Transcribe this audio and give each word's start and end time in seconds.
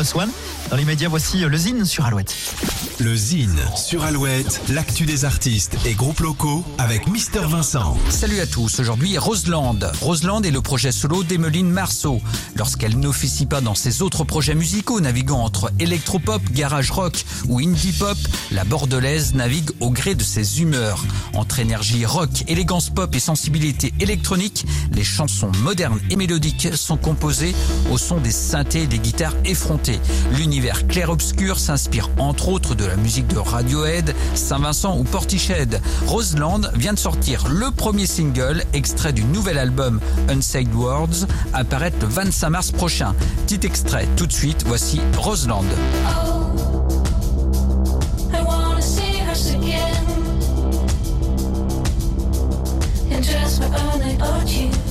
Plus 0.00 0.14
One. 0.14 0.49
Dans 0.68 0.76
les 0.76 0.84
médias, 0.84 1.08
voici 1.08 1.38
le 1.38 1.56
Zine 1.56 1.84
sur 1.84 2.04
Alouette. 2.04 2.34
Le 3.00 3.16
Zine 3.16 3.58
sur 3.76 4.04
Alouette, 4.04 4.60
l'actu 4.68 5.06
des 5.06 5.24
artistes 5.24 5.76
et 5.86 5.94
groupes 5.94 6.20
locaux 6.20 6.64
avec 6.78 7.08
Mister 7.08 7.40
Vincent. 7.40 7.96
Salut 8.10 8.40
à 8.40 8.46
tous, 8.46 8.78
aujourd'hui 8.78 9.16
Roseland. 9.16 9.78
Roseland 10.02 10.42
est 10.42 10.50
le 10.50 10.60
projet 10.60 10.92
solo 10.92 11.24
d'Emeline 11.24 11.70
Marceau. 11.70 12.20
Lorsqu'elle 12.56 12.98
n'officie 12.98 13.46
pas 13.46 13.60
dans 13.60 13.74
ses 13.74 14.02
autres 14.02 14.24
projets 14.24 14.54
musicaux 14.54 15.00
naviguant 15.00 15.42
entre 15.42 15.72
électropop, 15.78 16.42
garage 16.52 16.90
rock 16.90 17.24
ou 17.48 17.58
indie 17.58 17.92
pop, 17.92 18.18
la 18.52 18.64
bordelaise 18.64 19.34
navigue 19.34 19.70
au 19.80 19.90
gré 19.90 20.14
de 20.14 20.22
ses 20.22 20.60
humeurs. 20.60 21.02
Entre 21.32 21.58
énergie 21.58 22.04
rock, 22.04 22.44
élégance 22.48 22.90
pop 22.90 23.14
et 23.14 23.20
sensibilité 23.20 23.94
électronique, 23.98 24.66
les 24.92 25.04
chansons 25.04 25.52
modernes 25.62 26.00
et 26.10 26.16
mélodiques 26.16 26.68
sont 26.76 26.98
composées 26.98 27.54
au 27.90 27.98
son 27.98 28.18
des 28.18 28.30
synthés 28.30 28.82
et 28.82 28.86
des 28.86 28.98
guitares 28.98 29.34
effrontées. 29.44 30.00
L'univers 30.50 30.88
clair-obscur 30.88 31.60
s'inspire 31.60 32.10
entre 32.18 32.48
autres 32.48 32.74
de 32.74 32.84
la 32.84 32.96
musique 32.96 33.28
de 33.28 33.38
Radiohead, 33.38 34.16
Saint-Vincent 34.34 34.98
ou 34.98 35.04
Portiched. 35.04 35.80
Roseland 36.08 36.62
vient 36.74 36.92
de 36.92 36.98
sortir 36.98 37.46
le 37.46 37.70
premier 37.70 38.04
single, 38.04 38.64
extrait 38.72 39.12
du 39.12 39.22
nouvel 39.22 39.58
album 39.58 40.00
Unsaid 40.28 40.74
Words, 40.74 41.28
apparaître 41.52 41.98
le 42.00 42.08
25 42.08 42.50
mars 42.50 42.72
prochain. 42.72 43.14
Petit 43.46 43.64
extrait 43.64 44.08
tout 44.16 44.26
de 44.26 44.32
suite, 44.32 44.64
voici 44.66 45.00
Roseland. 45.16 45.62
I 54.52 54.89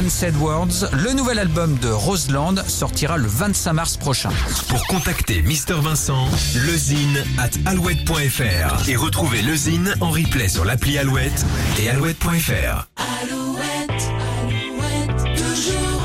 Unsaid 0.00 0.34
Words, 0.36 0.88
le 0.92 1.12
nouvel 1.12 1.38
album 1.38 1.76
de 1.76 1.90
Roseland 1.90 2.54
sortira 2.66 3.18
le 3.18 3.28
25 3.28 3.72
mars 3.74 3.96
prochain. 3.98 4.30
Pour 4.68 4.86
contacter 4.86 5.42
Mister 5.42 5.74
Vincent, 5.74 6.26
lezine 6.66 7.22
at 7.38 7.50
alouette.fr 7.66 8.88
et 8.88 8.96
retrouver 8.96 9.42
lezine 9.42 9.94
en 10.00 10.08
replay 10.08 10.48
sur 10.48 10.64
l'appli 10.64 10.96
Alouette 10.96 11.44
et 11.78 11.90
alouette.fr. 11.90 12.88
Alouette, 12.96 14.10
alouette, 14.48 15.36
toujours. 15.36 15.99